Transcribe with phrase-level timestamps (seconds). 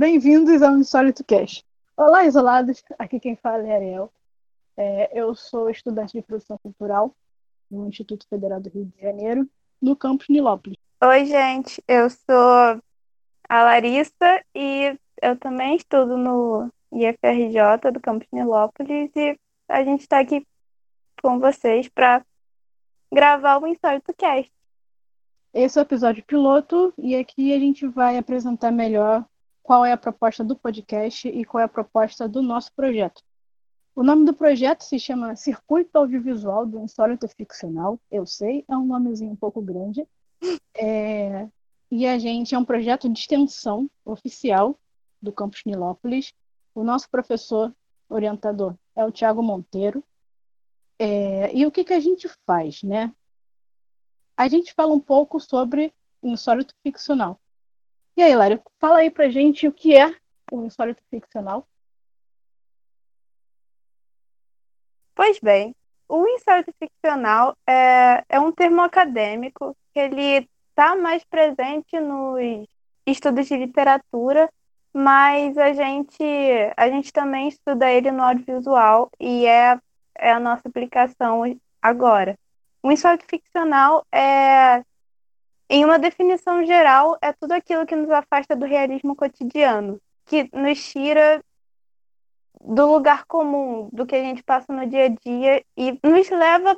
[0.00, 1.62] Bem-vindos ao Insólito Cast.
[1.94, 2.82] Olá, isolados.
[2.98, 4.10] Aqui quem fala é Ariel.
[4.74, 7.14] É, eu sou estudante de produção cultural
[7.70, 9.46] no Instituto Federal do Rio de Janeiro,
[9.78, 10.78] no campus Nilópolis.
[11.04, 11.84] Oi, gente.
[11.86, 12.80] Eu sou
[13.46, 19.38] a Larissa e eu também estudo no IFRJ do campus Nilópolis e
[19.68, 20.46] a gente está aqui
[21.22, 22.24] com vocês para
[23.12, 24.50] gravar o Insólito Cast.
[25.52, 29.26] Esse é o episódio piloto e aqui a gente vai apresentar melhor
[29.70, 33.22] qual é a proposta do podcast e qual é a proposta do nosso projeto.
[33.94, 37.96] O nome do projeto se chama Circuito Audiovisual do Insólito Ficcional.
[38.10, 40.04] Eu sei, é um nomezinho um pouco grande.
[40.74, 41.48] É...
[41.88, 44.76] E a gente é um projeto de extensão oficial
[45.22, 46.34] do Campus Nilópolis.
[46.74, 47.72] O nosso professor
[48.08, 50.02] orientador é o Tiago Monteiro.
[50.98, 51.56] É...
[51.56, 53.14] E o que, que a gente faz, né?
[54.36, 57.40] a gente fala um pouco sobre insólito ficcional.
[58.20, 60.14] E aí, Lário, fala aí pra gente o que é
[60.52, 61.66] o insólito ficcional.
[65.14, 65.74] Pois bem,
[66.06, 72.68] o insólito ficcional é, é um termo acadêmico que ele está mais presente nos
[73.06, 74.52] estudos de literatura,
[74.92, 76.22] mas a gente,
[76.76, 79.80] a gente também estuda ele no audiovisual e é,
[80.18, 81.40] é a nossa aplicação
[81.80, 82.38] agora.
[82.82, 84.84] O insólito ficcional é,
[85.70, 90.84] em uma definição geral, é tudo aquilo que nos afasta do realismo cotidiano, que nos
[90.84, 91.40] tira
[92.60, 96.76] do lugar comum, do que a gente passa no dia a dia e nos leva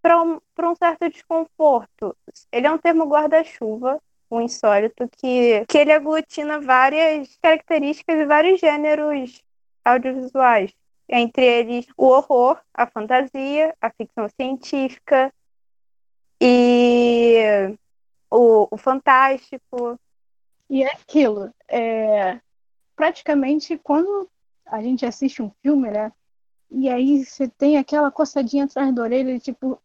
[0.00, 2.16] para um, um certo desconforto.
[2.50, 8.60] Ele é um termo guarda-chuva, o insólito, que, que ele aglutina várias características e vários
[8.60, 9.42] gêneros
[9.84, 10.72] audiovisuais
[11.06, 15.30] entre eles o horror, a fantasia, a ficção científica
[16.40, 17.76] e
[18.30, 19.98] o, o fantástico.
[20.68, 22.40] E é aquilo, é,
[22.94, 24.28] praticamente quando
[24.64, 26.12] a gente assiste um filme, né?
[26.70, 29.82] E aí você tem aquela coçadinha atrás da orelha, tipo,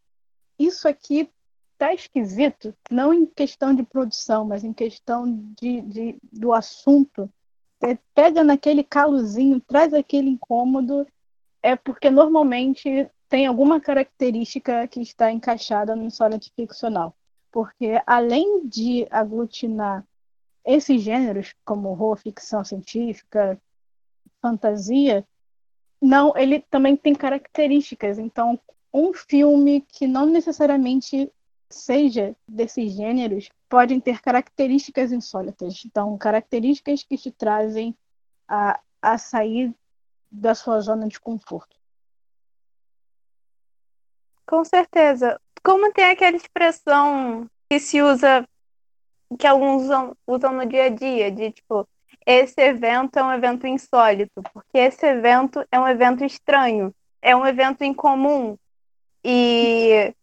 [0.59, 1.27] isso aqui
[1.75, 5.25] tá esquisito, não em questão de produção, mas em questão
[5.59, 7.27] de, de do assunto.
[7.79, 11.07] Você pega naquele calozinho, traz aquele incômodo
[11.65, 17.15] é porque normalmente tem alguma característica que está encaixada no sonnet ficcional.
[17.55, 20.05] Porque além de aglutinar
[20.65, 23.57] esses gêneros, como horror, ficção científica,
[24.41, 25.25] fantasia,
[26.01, 28.19] não, ele também tem características.
[28.19, 28.59] Então,
[28.93, 31.31] um filme que não necessariamente
[31.69, 35.81] seja desses gêneros podem ter características insólitas.
[35.85, 37.95] Então, características que te trazem
[38.49, 39.73] a, a sair
[40.29, 41.77] da sua zona de conforto.
[44.45, 45.39] Com certeza.
[45.65, 48.47] Como tem aquela expressão que se usa,
[49.39, 51.87] que alguns usam, usam no dia a dia, de tipo,
[52.25, 57.45] esse evento é um evento insólito, porque esse evento é um evento estranho, é um
[57.45, 58.55] evento incomum.
[59.23, 60.13] E,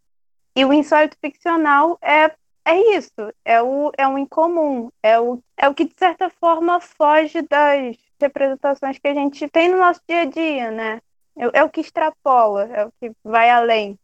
[0.54, 2.32] e o insólito ficcional é,
[2.64, 6.80] é isso, é o, é o incomum, é o, é o que de certa forma
[6.80, 11.00] foge das, representações que a gente tem no nosso dia a dia, né?
[11.36, 13.98] É, é o que extrapola, é o que vai além.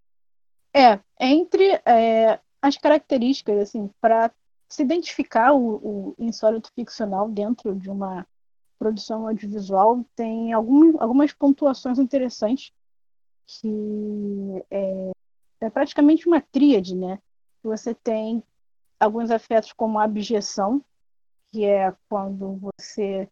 [0.75, 4.31] É, entre é, as características, assim, para
[4.69, 8.27] se identificar o, o insólito ficcional dentro de uma
[8.79, 12.73] produção audiovisual, tem algum, algumas pontuações interessantes
[13.47, 15.11] que é,
[15.63, 17.19] é praticamente uma tríade, né?
[17.63, 18.43] Você tem
[19.01, 20.85] alguns afetos como a abjeção,
[21.51, 23.29] que é quando você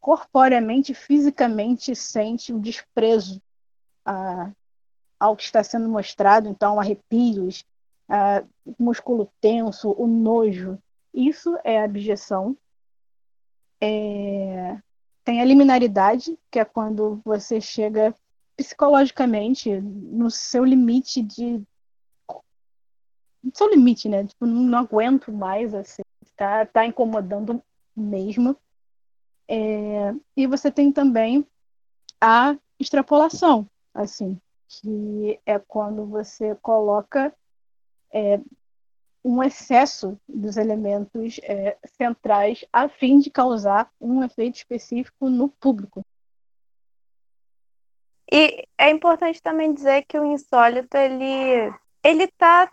[0.00, 3.42] corporeamente, fisicamente sente o desprezo
[4.04, 4.52] a,
[5.18, 7.64] ao que está sendo mostrado, então arrepios,
[8.08, 8.44] a,
[8.78, 10.78] músculo tenso, o nojo.
[11.12, 12.56] Isso é abjeção.
[13.80, 14.78] É...
[15.24, 18.14] Tem a liminaridade, que é quando você chega
[18.56, 21.62] psicologicamente no seu limite de
[23.42, 24.26] no seu limite, né?
[24.26, 26.02] Tipo, não aguento mais, assim,
[26.36, 27.62] tá, tá incomodando
[27.96, 28.56] mesmo.
[29.46, 31.46] É, e você tem também
[32.20, 34.38] a extrapolação, assim,
[34.68, 37.34] que é quando você coloca
[38.12, 38.40] é,
[39.24, 46.04] um excesso dos elementos é, centrais a fim de causar um efeito específico no público.
[48.30, 51.72] E é importante também dizer que o insólito ele
[52.02, 52.70] ele está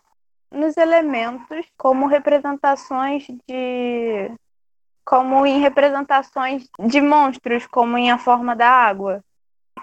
[0.51, 4.31] nos elementos como representações de
[5.03, 9.23] como em representações de monstros, como em A Forma da Água,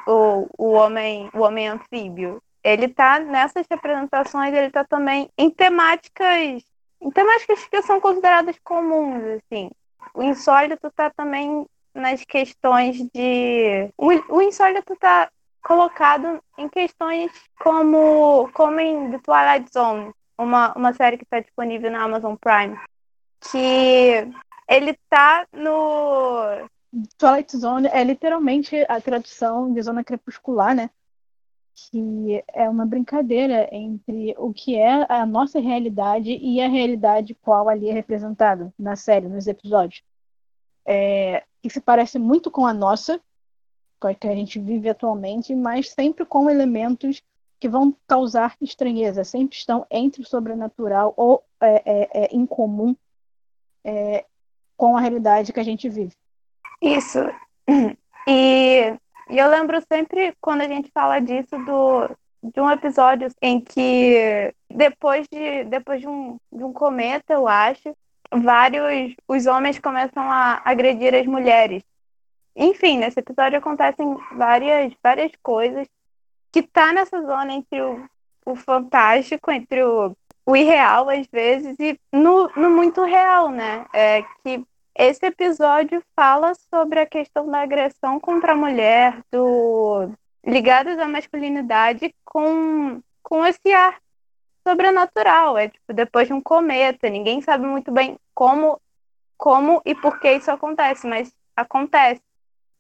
[0.07, 2.43] ou o homem, o homem anfíbio.
[2.63, 6.63] Ele está nessas representações, ele está também em temáticas,
[7.01, 9.71] em temáticas que são consideradas comuns, assim.
[10.15, 13.91] O insólito está também nas questões de.
[13.97, 15.31] O, o insólito está
[15.63, 21.91] colocado em questões como, como em The Twilight Zone, uma, uma série que está disponível
[21.91, 22.79] na Amazon Prime,
[23.51, 24.29] que
[24.69, 26.69] ele tá no.
[27.17, 30.91] Twilight Zone é literalmente a tradução de zona crepuscular, né?
[31.75, 37.69] Que é uma brincadeira entre o que é a nossa realidade e a realidade qual
[37.69, 40.03] ali é representada na série, nos episódios.
[40.85, 43.19] É, que se parece muito com a nossa,
[44.21, 47.23] que a gente vive atualmente, mas sempre com elementos
[47.59, 52.95] que vão causar estranheza, sempre estão entre o sobrenatural ou é, é, é incomum
[53.85, 54.27] é,
[54.77, 56.15] com a realidade que a gente vive.
[56.83, 57.19] Isso.
[58.25, 58.95] E,
[59.29, 62.09] eu lembro sempre quando a gente fala disso do,
[62.41, 67.93] de um episódio em que depois de depois de um, de um cometa, eu acho,
[68.33, 71.83] vários os homens começam a agredir as mulheres
[72.55, 75.89] enfim, nesse episódio acontecem várias, várias coisas
[76.51, 78.05] que tá nessa zona entre o,
[78.45, 80.15] o fantástico, entre o,
[80.45, 83.87] o irreal, às vezes, e no, no muito real, né?
[83.93, 84.63] É que
[84.95, 90.11] esse episódio fala sobre a questão da agressão contra a mulher, do
[90.45, 93.99] ligados à masculinidade com, com esse ar
[94.67, 95.57] sobrenatural.
[95.57, 98.81] É tipo, depois de um cometa, ninguém sabe muito bem como,
[99.37, 102.23] como e por que isso acontece, mas acontece.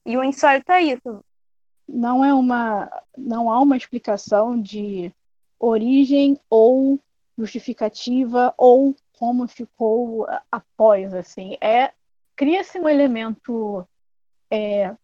[0.04, 1.24] E o insólito é isso.
[1.88, 5.12] Não é uma, não há uma explicação de
[5.58, 6.98] origem ou
[7.38, 11.56] justificativa ou como ficou após, assim.
[11.60, 11.92] É
[12.36, 13.86] cria-se um elemento
[14.50, 14.94] é,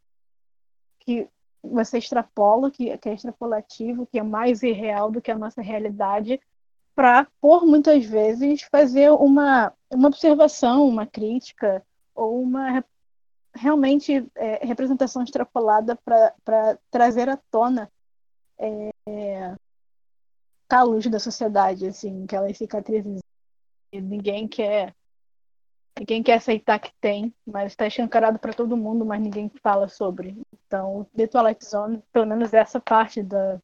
[1.01, 1.29] que
[1.63, 6.41] você extrapola, que, que é extrapolativo, que é mais irreal do que a nossa realidade,
[6.95, 11.85] para, por muitas vezes, fazer uma, uma observação, uma crítica
[12.15, 12.85] ou uma
[13.55, 17.91] realmente é, representação extrapolada para trazer à tona
[18.59, 19.55] é,
[20.69, 23.21] calos da sociedade, assim, aquelas cicatrizes.
[23.93, 24.95] Ninguém quer
[25.99, 30.41] ninguém quer aceitar que tem, mas está escancarado para todo mundo, mas ninguém fala sobre.
[30.67, 33.61] Então, The Twilight Zone, pelo menos essa parte da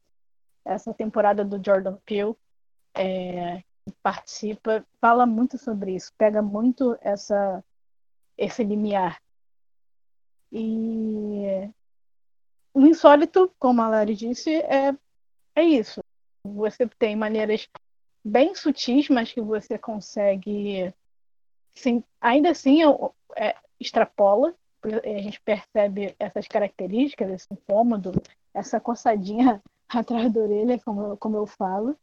[0.65, 2.35] essa temporada do Jordan Peele,
[2.95, 3.63] é,
[4.03, 7.63] participa, fala muito sobre isso, pega muito essa
[8.37, 9.21] esse limiar
[10.57, 11.69] e
[12.73, 14.97] o insólito, como a Lari disse, é,
[15.57, 16.01] é isso.
[16.45, 17.69] Você tem maneiras
[18.25, 20.95] bem sutis, mas que você consegue,
[21.75, 22.81] sim, ainda assim,
[23.37, 24.55] é, extrapola.
[24.83, 28.13] A gente percebe essas características, esse incômodo,
[28.53, 31.97] essa coçadinha atrás da orelha, como, como eu falo.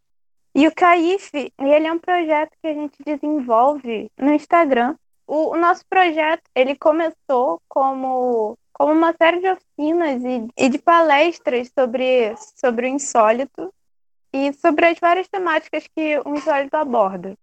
[0.53, 4.95] E o Caif, ele é um projeto que a gente desenvolve no Instagram
[5.31, 10.77] o, o, nosso projeto ele começou como, como uma série de oficinas e, e de
[10.77, 13.73] palestras sobre, sobre o insólito
[14.33, 17.37] e sobre as várias temáticas que o insólito aborda.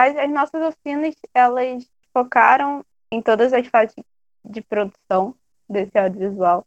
[0.00, 2.82] As, as nossas oficinas elas focaram
[3.12, 3.94] em todas as fases
[4.42, 5.34] de produção
[5.68, 6.66] desse audiovisual.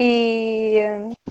[0.00, 0.78] E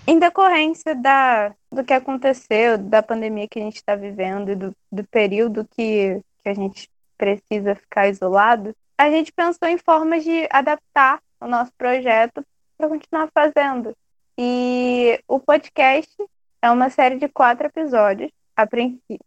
[0.06, 4.76] em decorrência da, do que aconteceu, da pandemia que a gente está vivendo e do,
[4.92, 6.88] do período que, que a gente
[7.18, 12.46] precisa ficar isolado, a gente pensou em formas de adaptar o nosso projeto
[12.78, 13.98] para continuar fazendo.
[14.38, 16.16] E o podcast
[16.62, 19.26] é uma série de quatro episódios, a princípio.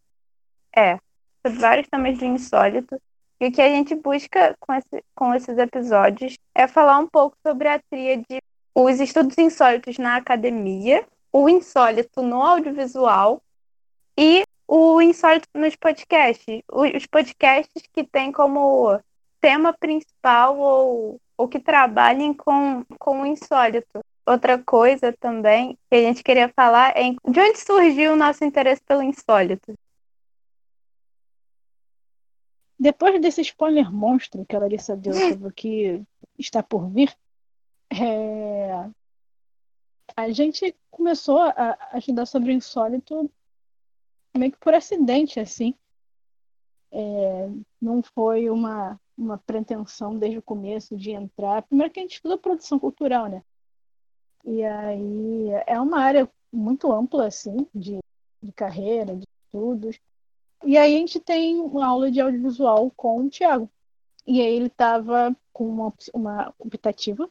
[0.76, 1.00] É,
[1.44, 3.00] sobre vários temas de insólito.
[3.40, 7.37] E o que a gente busca com, esse, com esses episódios é falar um pouco
[7.47, 8.42] sobre a tríade,
[8.75, 13.40] os estudos insólitos na academia, o insólito no audiovisual
[14.16, 16.62] e o insólito nos podcasts.
[16.70, 19.00] Os podcasts que têm como
[19.40, 24.00] tema principal ou, ou que trabalhem com, com o insólito.
[24.26, 28.82] Outra coisa também que a gente queria falar é de onde surgiu o nosso interesse
[28.82, 29.75] pelo insólito.
[32.80, 36.02] Depois desse spoiler monstro que a Larissa deu sobre o que
[36.38, 37.14] está por vir,
[37.92, 38.88] é...
[40.16, 43.30] a gente começou a, a estudar sobre o insólito
[44.34, 45.75] meio que por acidente, assim.
[46.90, 51.62] É, não foi uma, uma pretensão desde o começo de entrar.
[51.64, 53.44] Primeiro que a gente estuda produção cultural, né?
[54.42, 57.99] E aí é uma área muito ampla, assim, de,
[58.42, 60.00] de carreira, de estudos.
[60.64, 63.71] E aí a gente tem uma aula de audiovisual com o Tiago.
[64.26, 67.29] E aí ele estava com uma, uma optativa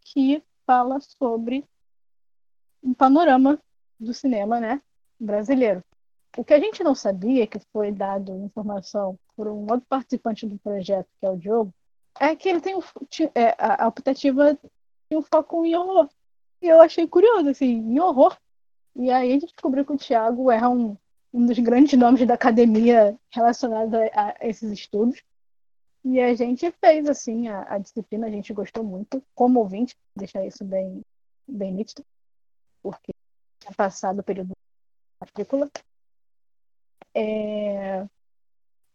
[0.00, 1.64] que fala sobre
[2.82, 3.60] um panorama
[3.98, 4.82] do cinema né,
[5.18, 5.82] brasileiro.
[6.36, 10.58] O que a gente não sabia, que foi dado informação por um outro participante do
[10.58, 11.72] projeto, que é o Diogo,
[12.18, 12.80] é que ele tem um,
[13.34, 14.58] é, a, optativa
[15.08, 16.08] tem um foco em horror.
[16.60, 18.36] E eu achei curioso, assim, em horror.
[18.96, 20.96] E aí a gente descobriu que o Thiago é um,
[21.32, 25.22] um dos grandes nomes da academia relacionado a, a esses estudos.
[26.04, 30.44] E a gente fez, assim, a, a, disciplina, a gente gostou muito, como ouvinte, deixar
[30.44, 31.00] isso bem,
[31.46, 32.04] bem nítido,
[32.82, 33.12] porque
[33.60, 34.52] tinha passado o período
[35.20, 35.70] matrícula.
[37.14, 38.06] É...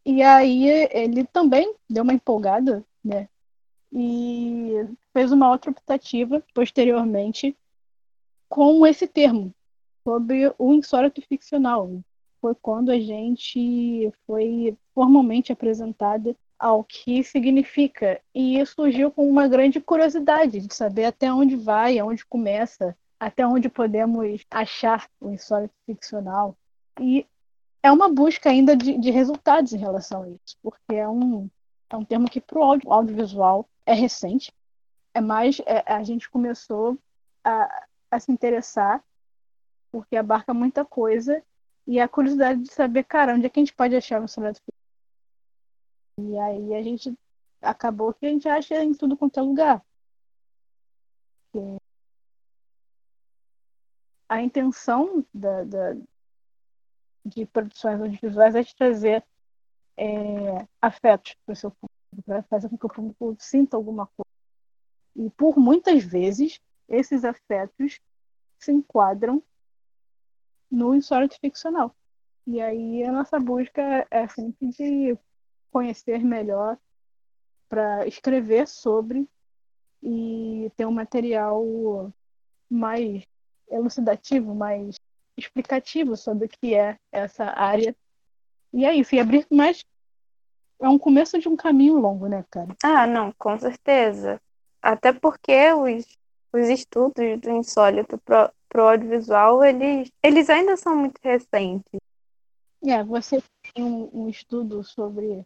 [0.06, 3.28] E aí ele também deu uma empolgada, né?
[3.92, 4.74] E
[5.14, 7.58] fez uma outra optativa posteriormente
[8.50, 9.54] com esse termo,
[10.04, 12.02] sobre o insólito ficcional.
[12.42, 18.20] Foi quando a gente foi formalmente apresentada ao que significa.
[18.34, 23.70] E surgiu com uma grande curiosidade de saber até onde vai, aonde começa, até onde
[23.70, 26.56] podemos achar o insólito ficcional.
[27.00, 27.26] E
[27.84, 31.50] é uma busca ainda de, de resultados em relação a isso, porque é um,
[31.90, 34.52] é um termo que para o audio, audiovisual é recente,
[35.14, 36.98] é mais é, a gente começou
[37.44, 39.04] a, a se interessar
[39.92, 41.42] porque abarca muita coisa
[41.88, 44.60] e a curiosidade de saber, cara, onde é que a gente pode achar o insólito
[44.60, 44.78] ficcional
[46.20, 47.18] e aí a gente
[47.62, 49.86] acabou que a gente acha em tudo quanto é lugar.
[54.28, 55.96] A intenção da, da,
[57.24, 59.24] de produções audiovisuais é de trazer
[59.96, 64.28] é, afetos para o seu público, para fazer com que o público sinta alguma coisa.
[65.16, 68.00] E por muitas vezes, esses afetos
[68.60, 69.42] se enquadram
[70.70, 71.96] no insólito ficcional.
[72.46, 75.18] E aí a nossa busca é sempre de
[75.72, 76.78] conhecer melhor,
[77.68, 79.28] para escrever sobre
[80.02, 82.12] e ter um material
[82.70, 83.24] mais
[83.70, 84.96] elucidativo, mais
[85.38, 87.96] explicativo sobre o que é essa área.
[88.74, 89.84] E é isso, e abrir mais.
[90.80, 92.76] É um começo de um caminho longo, né, cara?
[92.84, 94.40] Ah, não, com certeza.
[94.82, 96.06] Até porque os,
[96.54, 98.18] os estudos do insólito
[98.78, 102.00] pro audiovisual, eles, eles ainda são muito recentes.
[102.86, 103.42] É, você
[103.74, 105.44] tem um, um estudo sobre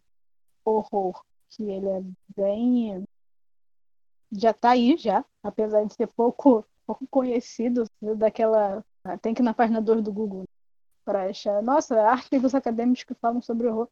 [0.62, 2.02] horror, que ele é
[2.36, 3.04] bem.
[4.30, 7.86] Já está aí, já, apesar de ser pouco, pouco conhecido,
[8.18, 8.84] daquela.
[9.22, 10.44] Tem que ir na página 2 do Google
[11.02, 11.62] para achar.
[11.62, 13.88] Nossa, artigos acadêmicos que falam sobre horror.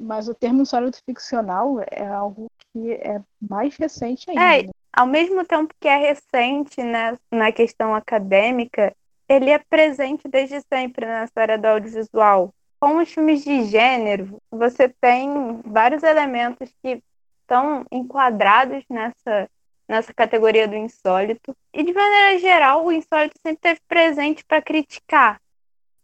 [0.00, 4.66] Mas o termo sólido ficcional é algo que é mais recente ainda.
[4.66, 8.94] É, ao mesmo tempo que é recente né, na questão acadêmica,
[9.28, 14.88] ele é presente desde sempre na história do audiovisual com os filmes de gênero, você
[14.88, 17.02] tem vários elementos que
[17.40, 19.50] estão enquadrados nessa,
[19.88, 21.56] nessa categoria do insólito.
[21.72, 25.40] E, de maneira geral, o insólito sempre esteve presente para criticar.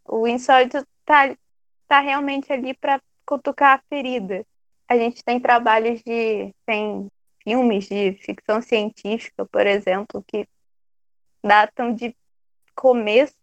[0.05, 1.35] O insólito está
[1.87, 4.45] tá realmente ali para cutucar a ferida.
[4.87, 6.53] A gente tem trabalhos de.
[6.65, 7.07] tem
[7.45, 10.47] filmes de ficção científica, por exemplo, que
[11.41, 12.13] datam de
[12.75, 13.35] começo,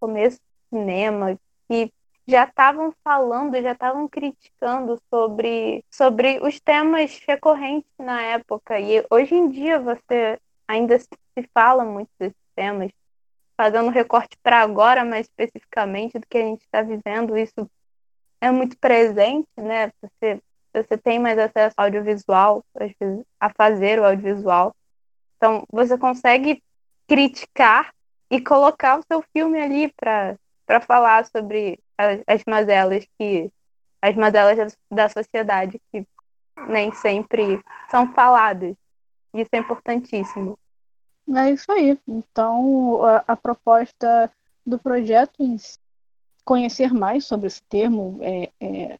[0.00, 1.92] começo do cinema, que
[2.26, 8.80] já estavam falando, já estavam criticando sobre, sobre os temas recorrentes na época.
[8.80, 11.08] E hoje em dia você ainda se
[11.52, 12.90] fala muito desses temas,
[13.56, 17.36] fazendo recorte para agora, mais especificamente do que a gente está vivendo.
[17.36, 17.70] Isso
[18.40, 19.92] é muito presente, né?
[20.00, 20.40] Você,
[20.74, 22.64] você tem mais acesso ao audiovisual,
[23.40, 24.74] a fazer o audiovisual.
[25.36, 26.62] Então, você consegue
[27.06, 27.94] criticar
[28.30, 33.50] e colocar o seu filme ali para falar sobre as, as mazelas que
[34.02, 36.06] as mazelas da sociedade que
[36.68, 38.74] nem sempre são faladas.
[39.32, 40.58] Isso é importantíssimo.
[41.34, 41.98] É isso aí.
[42.06, 44.30] Então, a, a proposta
[44.64, 45.56] do projeto em
[46.44, 48.98] conhecer mais sobre esse termo é, é,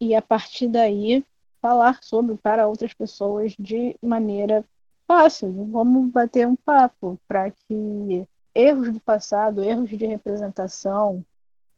[0.00, 1.24] e, a partir daí,
[1.60, 4.64] falar sobre para outras pessoas de maneira
[5.06, 5.52] fácil.
[5.70, 11.24] Vamos bater um papo para que erros do passado, erros de representação,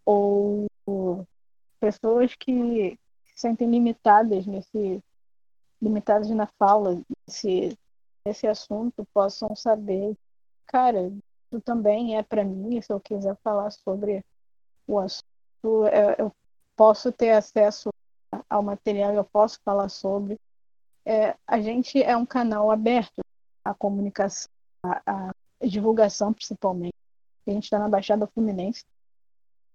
[0.04, 0.66] ou
[1.80, 5.02] pessoas que se sentem limitadas nesse
[5.80, 7.78] limitadas na fala nesse,
[8.24, 10.16] nesse assunto possam saber,
[10.66, 14.24] cara, isso também é para mim, se eu quiser falar sobre
[14.88, 15.24] o assunto,
[15.62, 16.32] eu, eu
[16.76, 17.90] posso ter acesso
[18.48, 20.38] ao material, eu posso falar sobre.
[21.04, 23.22] É, a gente é um canal aberto
[23.64, 24.50] à comunicação,
[24.82, 26.94] à, à divulgação principalmente.
[27.46, 28.84] A gente está na Baixada Fluminense,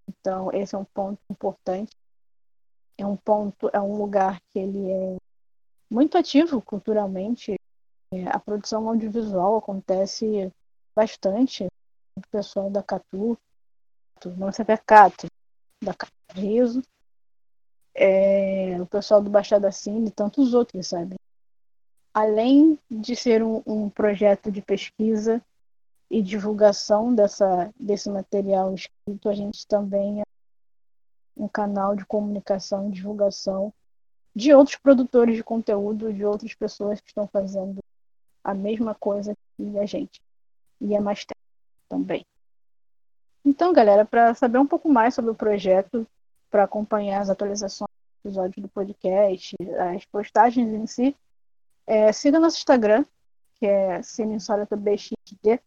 [0.07, 1.95] então, esse é um ponto importante.
[2.97, 5.17] É um ponto, é um lugar que ele é
[5.89, 7.55] muito ativo culturalmente.
[8.11, 10.51] É, a produção audiovisual acontece
[10.95, 11.65] bastante.
[12.15, 13.37] O pessoal da Catu,
[14.21, 15.27] se é Cato,
[15.83, 15.95] da
[16.31, 16.81] Riso,
[17.95, 21.15] é, o pessoal do Baixada Cine e tantos outros, sabe?
[22.13, 25.41] Além de ser um, um projeto de pesquisa
[26.09, 30.23] e divulgação dessa, desse material escrito, a gente também é
[31.35, 33.73] um canal de comunicação e divulgação
[34.35, 37.79] de outros produtores de conteúdo, de outras pessoas que estão fazendo
[38.43, 40.21] a mesma coisa que a gente.
[40.81, 41.39] E é mais tempo
[41.87, 42.25] também.
[43.45, 46.07] Então, galera, para saber um pouco mais sobre o projeto,
[46.53, 49.55] para acompanhar as atualizações do episódio do podcast,
[49.95, 51.17] as postagens em si,
[51.87, 53.03] é, siga nosso Instagram,
[53.55, 55.59] que é CineInsólitoBXD,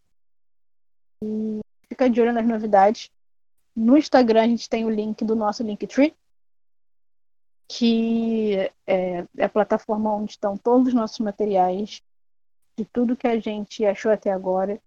[1.25, 3.11] e fica de olho nas novidades.
[3.75, 6.14] No Instagram a gente tem o link do nosso Linktree,
[7.66, 8.55] que
[8.87, 12.00] é, é a plataforma onde estão todos os nossos materiais,
[12.78, 14.81] de tudo que a gente achou até agora.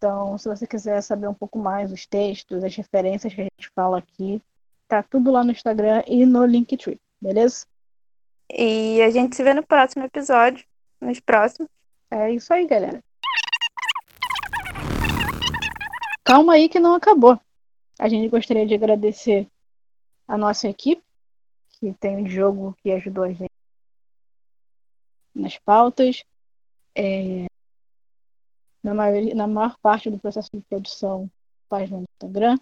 [0.00, 3.70] Então, se você quiser saber um pouco mais os textos, as referências que a gente
[3.74, 4.40] fala aqui,
[4.88, 7.66] tá tudo lá no Instagram e no Linktree, beleza?
[8.50, 10.64] E a gente se vê no próximo episódio,
[11.02, 11.68] nos próximos.
[12.10, 13.04] É isso aí, galera.
[16.24, 17.38] Calma aí que não acabou.
[17.98, 19.46] A gente gostaria de agradecer
[20.26, 21.02] a nossa equipe,
[21.72, 23.52] que tem o jogo que ajudou a gente
[25.34, 26.24] nas pautas.
[26.96, 27.49] É,
[28.82, 28.94] na,
[29.34, 31.30] na maior parte do processo de produção,
[31.68, 32.58] página no Instagram.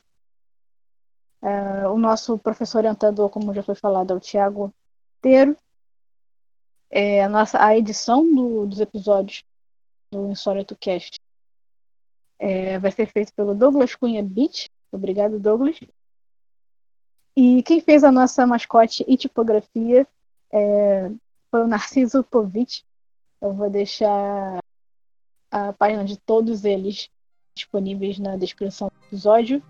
[1.41, 4.73] É, o nosso professor orientador, como já foi falado, é o Tiago
[5.21, 5.57] Teiro.
[6.91, 9.45] É, a, nossa, a edição do, dos episódios
[10.11, 11.19] do Insólito Cast
[12.39, 14.69] é, vai ser feita pelo Douglas Cunha Beach.
[14.91, 15.79] Obrigado, Douglas.
[17.37, 20.07] E quem fez a nossa mascote e tipografia
[20.53, 21.11] é,
[21.51, 22.85] foi o Narciso Povich.
[23.41, 24.59] Eu vou deixar
[25.51, 27.09] a página de todos eles
[27.55, 29.63] disponíveis na descrição do episódio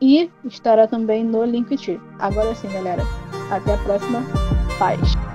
[0.00, 2.00] e estará também no Linktree.
[2.18, 3.02] Agora sim, galera.
[3.50, 4.20] Até a próxima.
[4.78, 5.31] Paz.